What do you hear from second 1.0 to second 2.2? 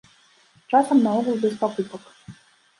наогул без пакупак.